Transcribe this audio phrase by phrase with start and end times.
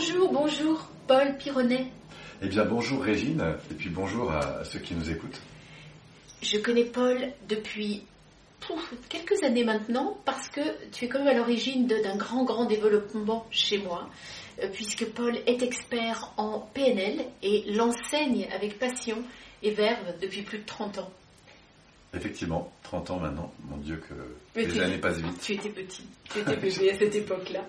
[0.00, 1.86] Bonjour, bonjour, Paul Pironnet.
[2.40, 5.42] Eh bien, bonjour Régine, et puis bonjour à ceux qui nous écoutent.
[6.40, 7.18] Je connais Paul
[7.50, 8.04] depuis
[8.60, 13.46] pouf, quelques années maintenant parce que tu es comme à l'origine d'un grand, grand développement
[13.50, 14.08] chez moi,
[14.62, 19.18] euh, puisque Paul est expert en PNL et l'enseigne avec passion
[19.62, 21.10] et verve depuis plus de 30 ans.
[22.14, 25.38] Effectivement, 30 ans maintenant, mon Dieu que les années passent vite.
[25.42, 27.66] Tu étais petit, tu étais bébé à cette époque-là.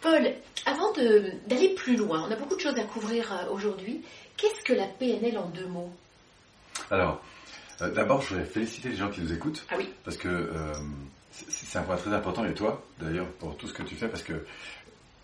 [0.00, 0.32] Paul,
[0.66, 4.02] avant d'aller plus loin, on a beaucoup de choses à couvrir euh, aujourd'hui.
[4.36, 5.92] Qu'est-ce que la PNL en deux mots?
[6.90, 7.20] Alors,
[7.80, 9.64] euh, d'abord, je voudrais féliciter les gens qui nous écoutent.
[9.70, 9.88] Ah oui.
[10.04, 10.72] Parce que euh,
[11.32, 14.22] c'est un point très important, et toi, d'ailleurs, pour tout ce que tu fais, parce
[14.22, 14.44] que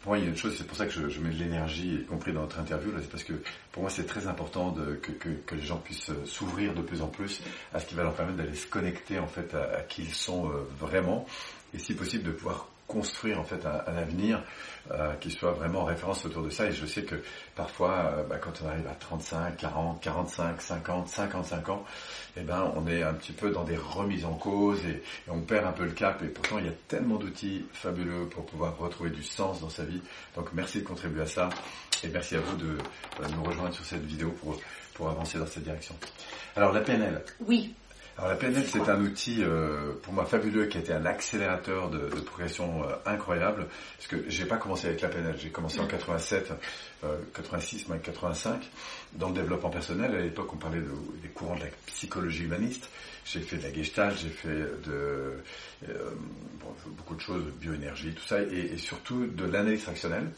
[0.01, 1.95] pour moi, il y a une chose, c'est pour ça que je, mets de l'énergie,
[1.95, 3.35] y compris dans notre interview, c'est parce que
[3.73, 7.07] pour moi, c'est très important de, que, que, les gens puissent s'ouvrir de plus en
[7.07, 7.41] plus
[7.73, 10.51] à ce qui va leur permettre d'aller se connecter en fait à, qui ils sont
[10.79, 11.25] vraiment,
[11.73, 14.43] et si possible de pouvoir construire en fait un, avenir
[14.91, 16.67] euh, qui soit vraiment en référence autour de ça.
[16.67, 17.17] Et je sais que
[17.57, 21.85] parfois, euh, bah, quand on arrive à 35, 40, 45, 50, 55 ans,
[22.37, 25.67] eh ben, on est un petit peu dans des remises en cause et, on perd
[25.67, 26.23] un peu le cap.
[26.23, 29.85] Et pourtant, il y a tellement d'outils fabuleux pour pouvoir retrouver du sens dans sa
[29.85, 30.01] vie.
[30.37, 31.49] Donc, merci de contribuer à ça
[32.03, 34.59] et merci à vous de, de nous rejoindre sur cette vidéo pour,
[34.93, 35.95] pour avancer dans cette direction.
[36.57, 37.23] Alors, la PNL.
[37.47, 37.75] Oui.
[38.17, 41.91] Alors la PNL, c'est un outil euh, pour moi fabuleux qui a été un accélérateur
[41.91, 43.67] de, progression euh, incroyable.
[43.97, 46.53] Parce que j'ai pas commencé avec la PNL, j'ai commencé en 87,
[47.35, 48.71] 86, même 85,
[49.15, 50.15] dans le développement personnel.
[50.15, 50.81] À l'époque, on parlait
[51.23, 52.89] des courants de la psychologie humaniste.
[53.25, 54.49] J'ai fait de la gestalt, j'ai fait
[54.85, 55.43] de
[55.89, 56.11] euh,
[56.87, 60.31] beaucoup de choses, bioénergie, tout ça, et, et surtout de l'analyse fractionnelle.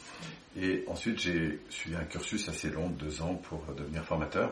[0.58, 4.50] Et ensuite, j'ai suivi un cursus assez long, deux ans, pour devenir formateur.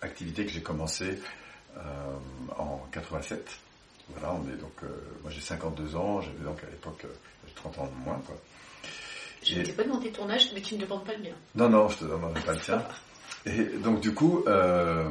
[0.00, 1.14] Activité que j'ai commencé euh,
[2.58, 3.60] en 87.
[4.10, 4.86] Voilà, on est donc, euh,
[5.22, 7.04] moi j'ai 52 ans, j'avais donc à l'époque
[7.56, 8.20] 30 euh, ans de moins.
[8.24, 8.36] Quoi.
[9.42, 11.34] Je ne t'ai pas demandé ton âge, mais tu ne demandes pas le mien.
[11.54, 12.82] Non, non, je te demande pas le tien.
[13.46, 15.10] Et donc du coup, la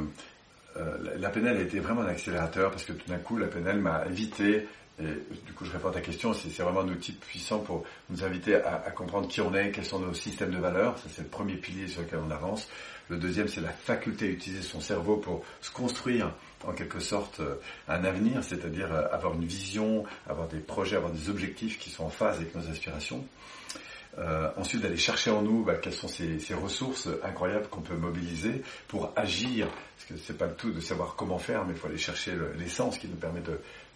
[1.29, 4.67] PNL a été vraiment un accélérateur parce que tout d'un coup, la PNL m'a évité
[4.97, 5.03] et
[5.45, 8.55] du coup, je réponds à ta question, c'est vraiment un outil puissant pour nous inviter
[8.55, 10.97] à, à, comprendre qui on est, quels sont nos systèmes de valeurs.
[10.99, 12.69] Ça, c'est le premier pilier sur lequel on avance.
[13.09, 16.33] Le deuxième, c'est la faculté à utiliser son cerveau pour se construire
[16.67, 17.55] en quelque sorte euh,
[17.87, 22.05] un avenir, c'est-à-dire euh, avoir une vision, avoir des projets, avoir des objectifs qui sont
[22.05, 23.25] en phase avec nos aspirations.
[24.17, 27.97] Euh, ensuite, d'aller chercher en nous bah, quelles sont ces, ces ressources incroyables qu'on peut
[27.97, 29.67] mobiliser pour agir.
[29.67, 32.31] Parce que c'est pas le tout de savoir comment faire, mais il faut aller chercher
[32.57, 33.41] l'essence qui nous permet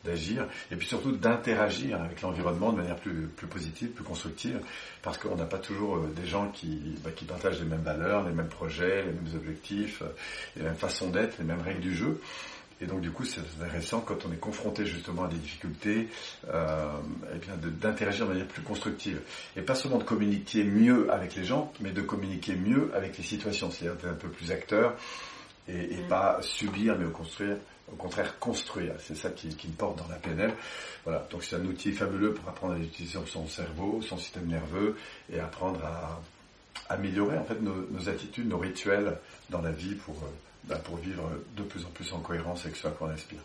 [0.04, 4.60] d'agir, et puis surtout d'interagir avec l'environnement de manière plus, positive, plus constructive,
[5.02, 8.34] parce qu'on n'a pas toujours des gens qui, bah, qui partagent les mêmes valeurs, les
[8.34, 10.04] mêmes projets, les mêmes objectifs,
[10.56, 12.20] les mêmes façons d'être, les mêmes règles du jeu.
[12.82, 16.08] Et donc du coup, c'est intéressant quand on est confronté justement à des difficultés,
[16.50, 16.88] euh,
[17.36, 19.22] et bien d'interagir de manière plus constructive.
[19.56, 23.24] Et pas seulement de communiquer mieux avec les gens, mais de communiquer mieux avec les
[23.24, 24.96] situations, c'est-à-dire d'être un peu plus acteur
[25.68, 26.08] et, et mm.
[26.08, 27.58] pas subir, mais au construire
[27.92, 28.94] au contraire construire.
[29.00, 30.54] C'est ça qui, me porte dans la PNL.
[31.04, 34.96] Voilà, donc c'est un outil fabuleux pour apprendre à utiliser son cerveau, son système nerveux
[35.32, 36.20] et apprendre à
[36.90, 39.18] améliorer en fait nos, attitudes, nos rituels
[39.50, 40.28] dans la vie pour, euh,
[40.70, 43.40] bah, pour vivre de plus en plus en cohérence avec ce à quoi on aspire.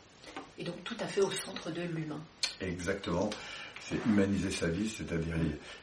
[0.58, 2.20] Et donc tout à fait au centre de l'humain.
[2.60, 3.30] Exactement.
[3.80, 5.34] C'est humaniser sa vie, c'est-à-dire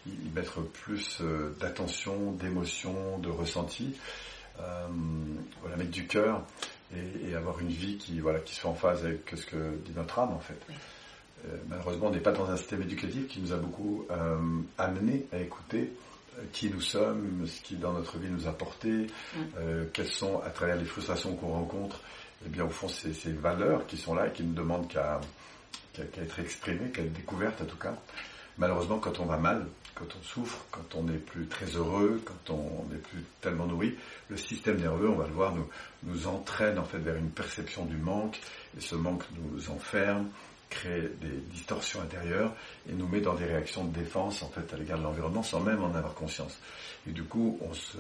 [0.08, 3.96] y, mettre plus euh, d'attention, d'émotion, de ressenti.
[4.60, 4.88] Euh,
[5.62, 6.44] voilà, mettre du cœur
[6.96, 10.20] et, avoir une vie qui, voilà, qui soit en phase avec ce que dit notre
[10.20, 10.60] âme en fait.
[11.48, 14.38] Euh, malheureusement, on n'est pas dans un système éducatif qui nous a beaucoup euh,
[14.78, 15.92] amené à écouter
[16.54, 19.08] qui nous sommes, ce qui dans notre vie nous a porté,
[19.94, 22.00] quelles sont à travers les frustrations qu'on rencontre,
[22.46, 25.20] eh bien au fond ces, ces, valeurs qui sont là et qui ne demandent qu'à
[26.00, 27.96] être exprimées, qu'à être découvertes en tout cas.
[28.58, 29.66] Malheureusement, quand on va mal,
[29.96, 33.96] quand on souffre, quand on n'est plus très heureux, quand on n'est plus tellement nourri,
[34.30, 35.68] le système nerveux, on va le voir, nous,
[36.04, 38.40] nous entraîne en fait vers une perception du manque,
[38.78, 40.30] et ce manque nous enferme,
[40.72, 42.56] crée des distorsions intérieures
[42.90, 45.60] et nous met dans des réactions de défense en fait à l'égard de l'environnement sans
[45.60, 46.58] même en avoir conscience.
[47.08, 47.98] Et du coup, on se,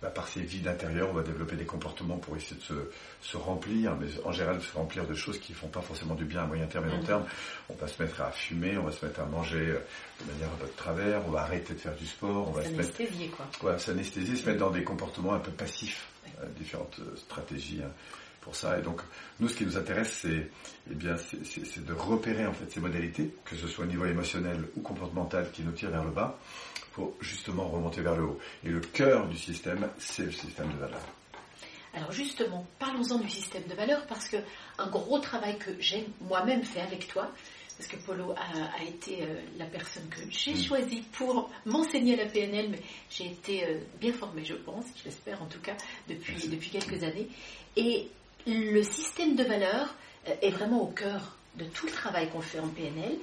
[0.00, 2.90] bah, par ces vides intérieures, on va développer des comportements pour essayer de se,
[3.20, 6.42] se, remplir, mais en général se remplir de choses qui font pas forcément du bien
[6.44, 7.06] à moyen terme et long mmh.
[7.06, 7.24] terme.
[7.68, 9.74] On va se mettre à fumer, on va se mettre à manger
[10.20, 12.64] de manière un peu de travers, on va arrêter de faire du sport, on va
[12.64, 12.92] se mettre,
[13.36, 13.46] quoi.
[13.62, 16.06] Ouais, s'anesthésier, se mettre dans des comportements un peu passifs,
[16.40, 17.82] euh, différentes euh, stratégies.
[17.84, 17.90] Hein
[18.46, 18.78] pour ça.
[18.78, 19.00] Et donc,
[19.40, 20.48] nous, ce qui nous intéresse, c'est,
[20.88, 24.68] eh bien, c'est, de repérer en fait ces modalités, que ce soit au niveau émotionnel
[24.76, 26.38] ou comportemental, qui nous tirent vers le bas,
[26.92, 28.38] pour justement remonter vers le haut.
[28.64, 31.00] Et le cœur du système, c'est le système de valeur.
[31.92, 34.36] Alors justement, parlons-en du système de valeur parce que
[34.78, 37.28] un gros travail que j'ai moi-même fait avec toi,
[37.76, 40.62] parce que Polo a, été euh, la personne que j'ai mm.
[40.62, 45.46] choisie pour m'enseigner la PNL, mais j'ai été euh, bien formée, je pense, j'espère en
[45.46, 45.76] tout cas,
[46.08, 47.28] depuis, depuis quelques années.
[47.76, 48.08] Et
[48.46, 49.94] le système de valeurs
[50.28, 53.16] euh, est vraiment au cœur de tout le travail qu'on fait en PNL.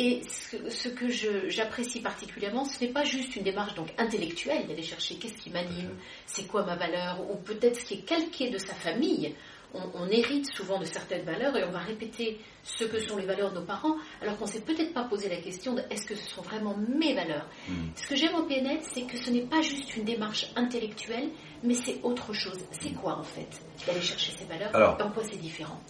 [0.00, 1.08] Et ce, que
[1.48, 5.90] j'apprécie particulièrement, ce n'est pas juste une démarche donc intellectuelle d'aller chercher qu'est-ce qui m'anime,
[6.24, 9.34] c'est quoi ma valeur, ou peut-être ce qui est calqué de sa famille.
[9.74, 13.50] On, hérite souvent de certaines valeurs et on va répéter ce que sont les valeurs
[13.52, 16.14] de nos parents, alors qu'on ne s'est peut-être pas posé la question de est-ce que
[16.14, 17.46] ce sont vraiment mes valeurs.
[17.68, 17.88] Hmm.
[17.94, 21.28] Ce que j'aime en PNL, c'est que ce n'est pas juste une démarche intellectuelle,
[21.62, 22.58] mais c'est autre chose.
[22.80, 23.48] C'est quoi en fait
[23.86, 25.80] d'aller chercher ces valeurs et en quoi c'est différent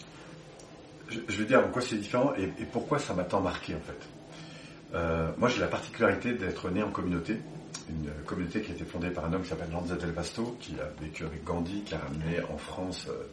[1.08, 3.98] je, vais dire en quoi c'est différent et, pourquoi ça m'a tant marqué en fait.
[4.94, 7.38] Euh, moi j'ai la particularité d'être né en communauté,
[7.88, 10.74] une communauté qui a été fondée par un homme qui s'appelle Lanza Del Basto, qui
[10.80, 13.24] a vécu avec Gandhi, qui a ramené en France euh,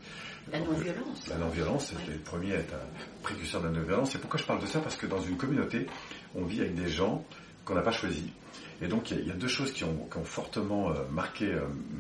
[0.52, 1.28] la non-violence.
[1.28, 4.14] La non-violence, c'était le premier à être un précurseur de la non-violence.
[4.16, 4.80] Et pourquoi je parle de ça?
[4.80, 5.88] Parce que dans une communauté,
[6.36, 7.26] on vit avec des gens
[7.66, 8.24] qu'on n'a pas choisis.
[8.82, 11.54] Et donc il y, a deux choses qui ont, fortement euh, marqué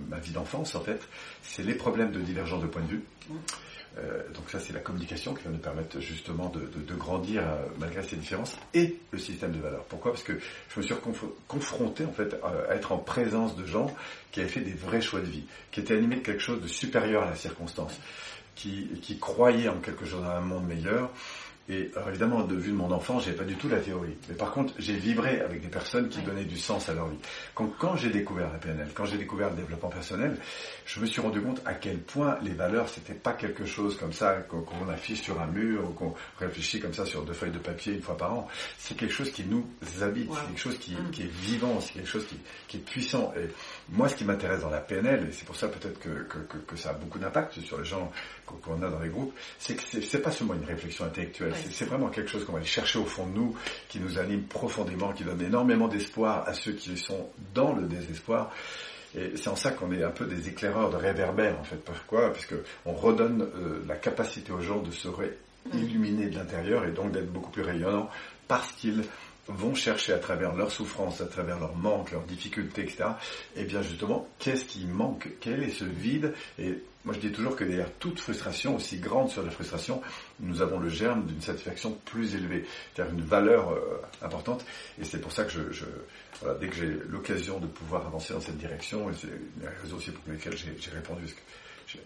[0.10, 1.02] ma vie d'enfance en fait.
[1.42, 3.04] C'est les problèmes de divergence de point de vue.
[3.98, 8.04] Euh, donc ça, c'est la communication qui va nous permettre justement de, grandir euh, malgré
[8.04, 9.86] ces différences et le système de valeurs.
[9.86, 10.12] Pourquoi?
[10.12, 10.34] Parce que
[10.70, 10.96] je me suis
[11.48, 13.94] confronté en fait à, être en présence de gens
[14.32, 16.68] qui avaient fait des vrais choix de vie, qui étaient animés de quelque chose de
[16.68, 17.98] supérieur à la circonstance,
[18.56, 21.12] qui, qui croyaient en quelque chose, dans un monde meilleur,
[21.68, 24.16] et alors évidemment, de vue de mon enfant, j'ai pas du tout la théorie.
[24.30, 27.18] Mais par contre, j'ai vibré avec des personnes qui donnaient du sens à leur vie.
[27.56, 30.38] Quand, quand j'ai découvert la PNL, quand j'ai découvert le développement personnel,
[30.86, 34.14] je me suis rendu compte à quel point les valeurs, c'était pas quelque chose comme
[34.14, 37.58] ça qu'on affiche sur un mur ou qu'on réfléchit comme ça sur deux feuilles de
[37.58, 38.48] papier une fois par an.
[38.78, 39.66] C'est quelque chose qui nous
[40.02, 41.12] habite, c'est quelque chose qui, mm.
[41.12, 43.34] qui, est vivant, c'est quelque chose qui, qui, est puissant.
[43.36, 43.50] Et
[43.90, 46.58] moi, ce qui m'intéresse dans la PNL, et c'est pour ça peut-être que, que, que,
[46.58, 48.12] que, ça a beaucoup d'impact sur les gens
[48.62, 52.10] qu'on a dans les groupes, c'est que c'est pas seulement une réflexion intellectuelle, c'est vraiment
[52.10, 53.56] quelque chose qu'on va aller chercher au fond de nous,
[53.90, 58.52] qui nous anime profondément, qui donne énormément d'espoir à ceux qui sont dans le désespoir.
[59.18, 61.78] Et c'est en ça qu'on est un peu des éclaireurs de réverbères, en fait.
[61.78, 62.34] Pourquoi?
[62.34, 62.56] Puisque
[62.86, 67.32] on redonne euh, la capacité aux gens de se réilluminer de l'intérieur et donc d'être
[67.32, 68.10] beaucoup plus rayonnants
[68.48, 69.04] parce qu'ils
[69.48, 73.06] vont chercher à travers leurs souffrances, à travers leurs manques, leurs difficultés, etc.
[73.56, 75.30] Et bien justement, qu'est-ce qui manque?
[75.40, 76.34] Quel est ce vide?
[76.60, 80.02] Et moi je dis toujours que derrière toute frustration, aussi grande soit la frustration,
[80.40, 84.66] nous avons le germe d'une satisfaction plus élevée, c'est-à-dire une valeur euh, importante.
[85.00, 85.86] Et c'est pour ça que je, je
[86.42, 89.98] voilà, dès que j'ai l'occasion de pouvoir avancer dans cette direction, et c'est une raison
[89.98, 91.26] aussi pour lesquelles j'ai répondu,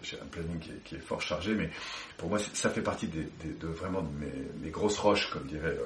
[0.02, 1.70] j'ai un planning qui est, fort chargé, mais
[2.16, 4.08] pour moi, ça fait partie de vraiment de
[4.62, 5.76] mes, grosses roches, comme dirait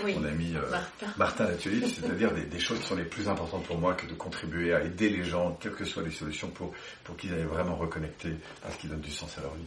[0.00, 3.94] euh, mon ami euh, Martin, c'est-à-dire des, choses qui sont les plus importantes pour moi
[3.94, 6.72] que de contribuer à aider les gens, quelles que soient les solutions, pour,
[7.04, 8.34] pour qu'ils aillent vraiment reconnecter
[8.64, 9.64] à ce qui donne du sens à leur vie.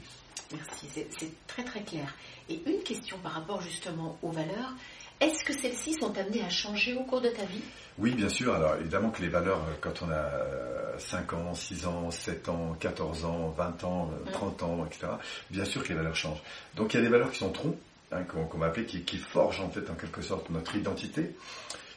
[0.52, 2.14] Merci, c'est très très clair.
[2.50, 4.74] Et une question par rapport justement aux valeurs,
[5.22, 7.62] est-ce que celles-ci sont amenées à changer au cours de ta vie?
[7.98, 8.54] Oui, bien sûr.
[8.54, 12.76] Alors évidemment que les valeurs, euh, quand on a 5 ans, 6 ans, 7 ans,
[12.80, 15.08] 14 ans, 20 ans, 30 euh, ans, etc.,
[15.50, 16.42] bien sûr que les valeurs changent.
[16.76, 17.78] Donc il y a des valeurs qui sont troncs,
[18.12, 21.36] hein, qu'on va appeler, qui, qui, forgent en fait en quelque sorte notre identité.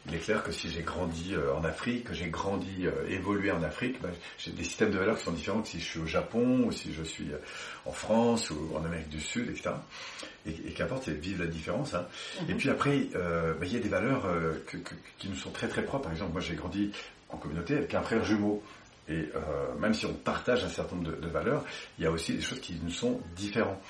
[0.07, 3.51] Il est clair que si j'ai grandi euh, en Afrique, que j'ai grandi, euh, évolué
[3.51, 6.01] en Afrique, ben, j'ai des systèmes de valeurs qui sont différents que si je suis
[6.01, 7.31] au Japon, ou si je suis
[7.85, 9.71] en France, ou en Amérique du Sud, etc.
[10.47, 11.95] Et, et qu'importe, c'est vivre la différence.
[11.95, 12.07] Hein.
[12.49, 14.27] Et puis après, ben, il y a des valeurs
[15.19, 16.05] qui nous sont très très propres.
[16.05, 16.93] Par exemple, moi j'ai grandi
[17.31, 18.63] en communauté avec un frère jumeau.
[19.09, 21.65] Et euh, même si on partage un certain nombre de, valeurs,
[21.99, 23.81] il y a aussi des choses qui nous sont différentes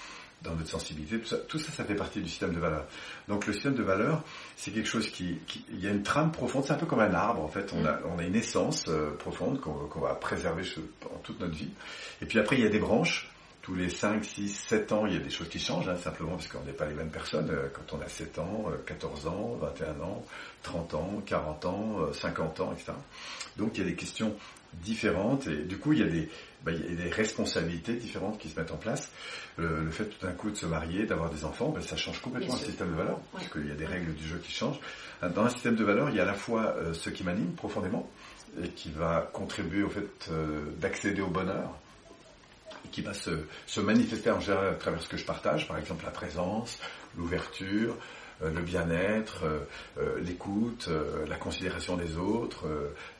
[0.42, 1.18] dans notre sensibilité.
[1.49, 2.87] Tout ça, ça, fait partie du système de valeurs.
[3.26, 4.23] Donc le système de valeurs,
[4.57, 5.38] c'est quelque chose qui,
[5.71, 6.64] il y a une trame profonde.
[6.64, 7.73] C'est un peu comme un arbre en fait.
[7.75, 10.62] On a, on a une essence euh, profonde qu'on va préserver
[11.00, 11.71] pendant toute notre vie.
[12.23, 13.30] Et puis après, il y a des branches.
[13.62, 16.30] Tous les 5, 6, 7 ans, il y a des choses qui changent, hein, simplement
[16.30, 17.50] parce qu'on n'est pas les mêmes personnes.
[17.50, 20.25] Euh, quand on a 7 ans, 14 ans, 21 ans,
[20.62, 22.92] 30 ans, 40 ans, 50 ans, etc.
[23.59, 24.35] Donc il y a des questions
[24.82, 26.28] différentes et du coup il y a des,
[26.64, 29.11] bah, il y a des responsabilités différentes qui se mettent en place.
[29.56, 32.54] Le, fait tout d'un coup de se marier, d'avoir des enfants, bah, ça change complètement
[32.54, 34.80] le système de valeurs parce qu'il y a des règles du jeu qui changent.
[35.23, 37.52] Dans un système de valeurs, il y a à la fois euh, ce qui m'anime
[37.52, 38.08] profondément
[38.62, 41.76] et qui va contribuer au fait euh, d'accéder au bonheur
[42.85, 43.30] et qui va se,
[43.66, 46.78] se manifester en général à travers ce que je partage, par exemple la présence,
[47.16, 49.59] l'ouverture, euh, le bien-être, euh,
[49.99, 50.88] euh, l'écoute,
[51.28, 52.66] la considération des autres,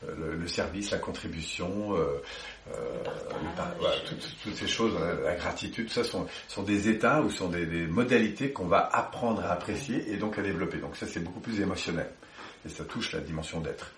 [0.07, 1.97] le, service, la contribution,
[4.43, 4.95] toutes, ces choses,
[5.25, 9.45] la, gratitude, tout ça sont, sont des états ou sont des, modalités qu'on va apprendre
[9.45, 10.79] à apprécier et donc à développer.
[10.79, 12.11] Donc ça c'est beaucoup plus émotionnel
[12.65, 13.93] et ça touche la dimension d'être.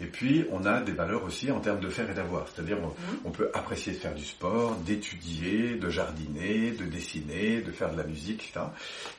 [0.00, 2.46] Et puis, on a des valeurs aussi en termes de faire et d'avoir.
[2.48, 3.18] C'est-à-dire, on, Mhm.
[3.26, 7.96] on peut apprécier de faire du sport, d'étudier, de jardiner, de dessiner, de faire de
[7.98, 8.66] la musique, etc.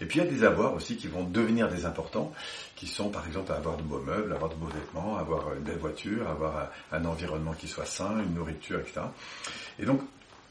[0.02, 2.32] Et puis, il y a des avoirs aussi qui vont devenir des importants,
[2.76, 5.78] qui sont, par exemple, avoir de beaux meubles, avoir de beaux vêtements, avoir une belle
[5.78, 9.02] voiture, avoir un, un environnement qui soit sain, une nourriture, etc.
[9.80, 10.02] Et donc,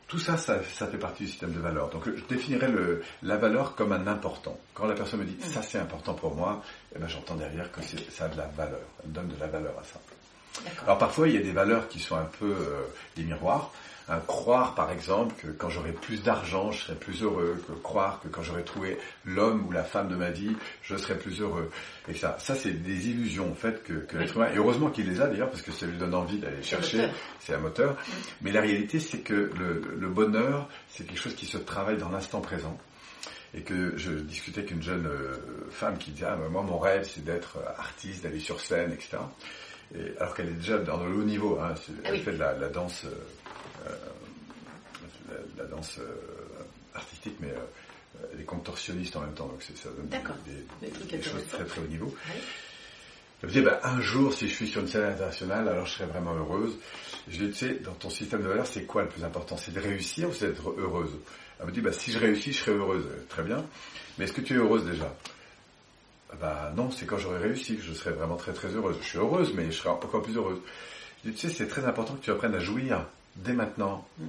[0.06, 1.88] tout ça, ça, ça fait partie du système de valeurs.
[1.88, 4.58] Donc, je définirais le, la valeur comme un important.
[4.74, 6.62] Quand la personne me dit, ça c'est important pour moi,
[6.96, 8.80] eh ben, j'entends derrière que ça a de la valeur.
[9.04, 10.00] Elle donne de la valeur à ça.
[10.84, 12.82] Alors parfois, il y a des valeurs qui sont un peu euh,
[13.16, 13.72] des miroirs.
[14.10, 17.62] Hein, croire, par exemple, que quand j'aurai plus d'argent, je serai plus heureux.
[17.68, 21.16] Que croire que quand j'aurai trouvé l'homme ou la femme de ma vie, je serai
[21.16, 21.70] plus heureux.
[22.08, 24.48] Et ça, ça c'est des illusions en fait que, que l'être humain.
[24.52, 27.08] Et heureusement qu'il les a d'ailleurs, parce que ça lui donne envie d'aller chercher.
[27.38, 27.96] C'est un moteur.
[28.42, 32.08] Mais la réalité, c'est que le, le bonheur, c'est quelque chose qui se travaille dans
[32.08, 32.76] l'instant présent.
[33.54, 35.36] Et que je discutais avec une jeune euh,
[35.70, 39.18] femme qui disait, ah, moi mon rêve c'est d'être euh, artiste, d'aller sur scène, etc.
[39.94, 42.20] Et, alors qu'elle est déjà dans le haut niveau, hein, Ah elle oui.
[42.22, 43.94] fait de la, la danse, euh, euh,
[45.56, 46.14] la, la danse euh,
[46.94, 51.22] artistique, mais euh, elle est contorsionniste en même temps, donc ça donne des, Des des-
[51.22, 52.06] choses très très haut niveau.
[52.06, 52.40] Ouais.
[53.42, 55.92] Elle me disait, bah, un jour, si je suis sur une scène internationale, alors je
[55.94, 56.74] serai vraiment heureuse.
[57.28, 59.56] Je lui dis, tu sais, dans ton système de valeurs, c'est quoi le plus important?
[59.56, 61.10] C'est de réussir ou c'est d'être heureuse?
[61.58, 63.06] Elle me dit, bah, si je réussis, je serai heureuse.
[63.30, 63.64] Très bien.
[64.18, 65.06] Mais est-ce que tu es heureuse déjà?
[65.24, 65.30] Ah
[66.40, 68.96] Bah non, c'est quand j'aurai réussi que je serai vraiment très très heureuse.
[69.00, 70.60] Je suis heureuse, mais je serai encore plus heureuse.
[71.24, 73.06] Je dis, tu sais, c'est très important que tu apprennes à jouir
[73.36, 74.28] dès maintenant Mhm.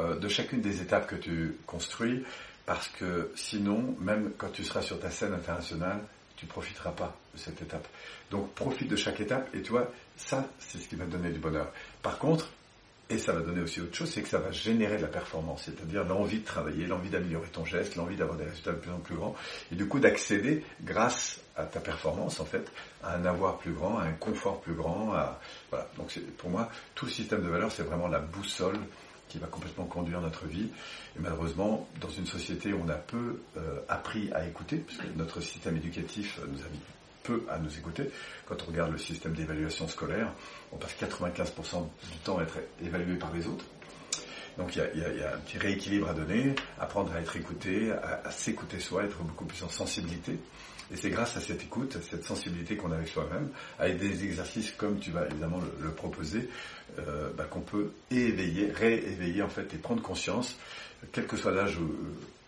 [0.00, 2.24] euh, de chacune des étapes que tu construis,
[2.66, 6.00] parce que sinon, même quand tu seras sur ta scène internationale,
[6.36, 7.86] tu profiteras pas de cette étape.
[8.30, 11.30] Donc profite de chaque étape, et tu vois, ça, c'est ce qui va te donner
[11.30, 11.70] du bonheur.
[12.02, 12.48] Par contre,
[13.10, 15.62] et ça va donner aussi autre chose, c'est que ça va générer de la performance,
[15.64, 18.98] c'est-à-dire l'envie de travailler, l'envie d'améliorer ton geste, l'envie d'avoir des résultats de plus en
[18.98, 19.34] plus grands,
[19.72, 22.70] et du coup d'accéder, grâce à ta performance en fait,
[23.02, 25.12] à un avoir plus grand, à un confort plus grand.
[25.12, 25.40] À,
[25.70, 25.88] voilà.
[25.96, 28.78] Donc pour moi, tout le système de valeurs, c'est vraiment la boussole
[29.28, 30.68] qui va complètement conduire notre vie.
[31.16, 35.40] Et malheureusement, dans une société où on a peu euh, appris à écouter, puisque notre
[35.40, 36.82] système éducatif euh, nous invite
[37.22, 38.10] peu à nous écouter,
[38.46, 40.32] quand on regarde le système d'évaluation scolaire,
[40.72, 43.64] on passe 95% du temps à être évalué par les autres.
[44.58, 48.78] Donc il y, a, un petit rééquilibre à donner, apprendre à être écouté, à, s'écouter
[48.78, 50.38] soi, être beaucoup plus en sensibilité.
[50.92, 53.48] Et c'est grâce à cette écoute, à cette sensibilité qu'on a avec soi-même,
[53.78, 56.48] avec des exercices comme tu vas évidemment le, proposer,
[56.98, 60.56] euh, bah, qu'on peut éveiller, rééveiller en fait et prendre conscience,
[61.12, 61.86] quel que soit l'âge euh,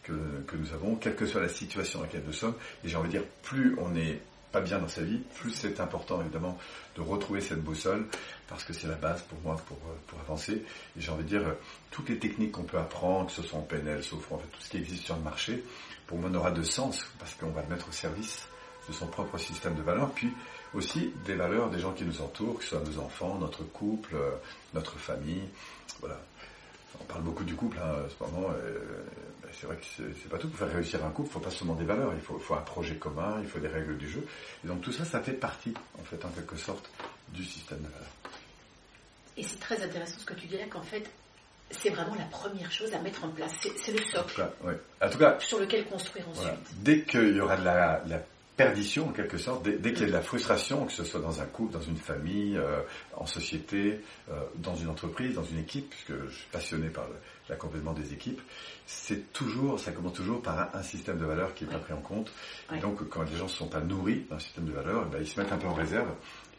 [0.03, 0.13] que,
[0.47, 2.55] que nous avons, quelle que soit la situation dans laquelle nous sommes.
[2.85, 4.21] Et j'ai envie de dire, plus on n'est
[4.53, 6.59] pas bien dans sa vie, plus c'est important évidemment
[6.95, 8.07] de retrouver cette boussole,
[8.49, 10.63] parce que c'est la base pour moi pour, euh, pour avancer.
[10.97, 11.55] Et j'ai envie de dire, euh,
[11.91, 14.61] toutes les techniques qu'on peut apprendre, que ce soit en PNL, Sophrone, en fait, tout
[14.61, 15.65] ce qui existe sur le marché,
[16.07, 18.47] pour moi n'aura de sens, parce qu'on va le mettre au service
[18.89, 20.31] de son propre système de valeurs, puis
[20.75, 24.15] aussi des valeurs des gens qui nous entourent, que ce soit nos enfants, notre couple,
[24.15, 24.33] euh,
[24.75, 25.49] notre famille,
[26.01, 26.21] voilà.
[27.01, 28.79] On parle beaucoup du couple, hein, en ce moment, euh,
[29.43, 30.49] ben, c'est vrai que c'est pas tout.
[30.49, 32.61] Pour faire réussir un couple, il faut pas seulement des valeurs, il faut, faut un
[32.63, 34.27] projet commun, il faut des règles du jeu.
[34.65, 36.91] Et donc tout ça, ça fait partie, en fait, en quelque sorte,
[37.29, 38.13] du système de valeurs.
[39.37, 41.11] Et c'est très intéressant ce que tu dis là, qu'en fait,
[41.71, 43.53] c'est vraiment la première chose à mettre en place.
[43.61, 44.79] C'est le En tout socle cas, ouais.
[45.01, 46.43] En tout cas, sur lequel construire ensuite.
[46.43, 46.59] Voilà.
[46.77, 48.23] Dès qu'il y aura de la, de la
[48.65, 51.21] perdition, en quelque sorte, dès, dès qu'il y a de la frustration, que ce soit
[51.21, 52.81] dans un couple, dans une famille, euh,
[53.17, 54.01] en société,
[54.31, 57.07] euh, dans une entreprise, dans une équipe, puisque je suis passionné par
[57.49, 58.41] l'accompagnement des équipes,
[58.87, 61.93] c'est toujours, ça commence toujours par un, un système de valeurs qui n'est pas pris
[61.93, 62.33] en compte.
[62.75, 65.19] Et donc, quand les gens ne sont pas nourris d'un système de valeurs, eh ben,
[65.21, 66.11] ils se mettent un peu en réserve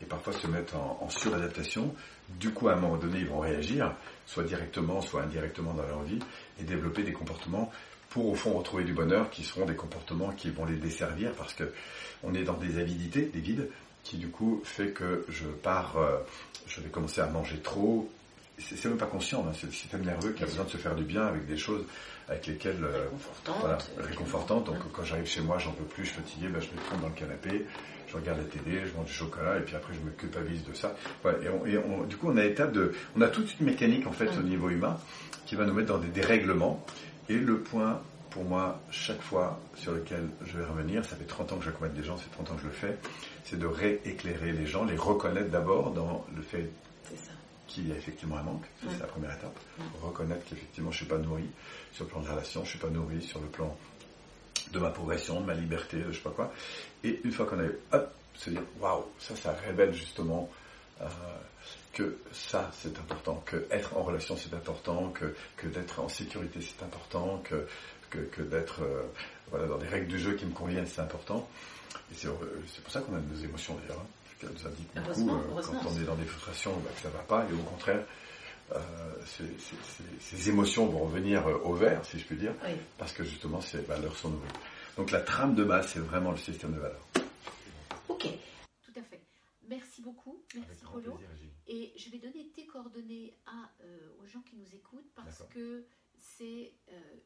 [0.01, 1.93] et parfois se mettent en, en suradaptation.
[2.39, 3.95] Du coup, à un moment donné, ils vont réagir,
[4.25, 6.19] soit directement, soit indirectement dans leur vie,
[6.59, 7.71] et développer des comportements
[8.13, 11.53] pour au fond retrouver du bonheur, qui seront des comportements qui vont les desservir, parce
[11.53, 11.73] que
[12.23, 13.69] on est dans des avidités, des vides,
[14.03, 16.17] qui du coup fait que je pars, euh,
[16.67, 18.09] je vais commencer à manger trop.
[18.59, 20.93] C'est même pas conscient, hein, c'est le système nerveux qui a besoin de se faire
[20.95, 21.83] du bien avec des choses
[22.29, 23.55] avec lesquelles euh, Réconfortante.
[23.59, 24.65] voilà, euh, réconfortante.
[24.65, 27.01] Donc quand j'arrive chez moi, j'en peux plus, je suis fatigué, ben, je me trompe
[27.01, 27.65] dans le canapé,
[28.07, 30.73] je regarde la télé, je mange du chocolat, et puis après je me culpabilise de
[30.73, 30.95] ça.
[31.23, 33.65] Voilà, et, on- et on- du coup, on a étape de, on a toute une
[33.65, 34.97] mécanique en fait au niveau humain
[35.47, 36.85] qui va nous mettre dans des dérèglements.
[37.29, 41.53] Et le point, pour moi, chaque fois sur lequel je vais revenir, ça fait 30
[41.53, 42.97] ans que j'accompagne des gens, c'est 30 ans que je le fais,
[43.45, 46.69] c'est de rééclairer les gens, les reconnaître d'abord dans le fait
[47.15, 47.31] ça.
[47.67, 49.57] qu'il y a effectivement un manque, ça, c'est la première étape.
[50.01, 51.45] Reconnaître qu'effectivement je suis pas nourri
[51.93, 53.77] sur le plan de la relation, je suis pas nourri sur le plan
[54.71, 56.51] de ma progression, de ma liberté, de je sais pas quoi.
[57.03, 60.49] Et une fois qu'on a hop, se dire waouh, ça, ça révèle justement
[61.01, 61.05] euh,
[61.93, 66.59] que ça c'est important, que être en relation c'est important, que, que d'être en sécurité
[66.61, 67.67] c'est important, que,
[68.09, 69.03] que, que d'être euh,
[69.49, 71.47] voilà, dans des règles du jeu qui me conviennent c'est important.
[72.11, 72.27] Et c'est
[72.83, 73.99] pour ça qu'on a nos émotions d'ailleurs.
[74.01, 74.07] hein.
[74.39, 77.13] qu'elle nous indique beaucoup euh, quand on est dans des frustrations bah, que ça ne
[77.13, 78.03] va pas, et au contraire,
[78.73, 78.79] euh,
[80.19, 82.53] ces, émotions vont revenir euh, au vert, si je puis dire,
[82.97, 84.51] parce que justement ces valeurs sont nouvelles.
[84.97, 87.05] Donc la trame de base, c'est vraiment le système de valeurs.
[88.09, 88.27] Ok,
[88.83, 89.21] tout à fait.
[89.69, 90.01] Merci
[91.67, 93.71] Et je vais donner tes coordonnées à,
[94.19, 95.85] aux gens qui nous écoutent parce que
[96.19, 96.73] c'est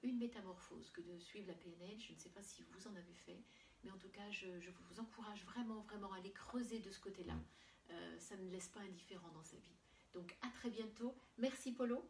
[0.03, 1.99] une métamorphose que de suivre la PNL.
[1.99, 3.43] Je ne sais pas si vous en avez fait,
[3.83, 4.47] mais en tout cas, je,
[4.89, 7.35] vous encourage vraiment, vraiment à aller creuser de ce côté-là.
[7.35, 7.45] Mm.
[7.91, 9.77] Euh, ça ne laisse pas indifférent dans sa vie.
[10.13, 11.15] Donc à très bientôt.
[11.37, 12.09] Merci Polo.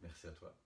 [0.00, 0.56] Merci à toi.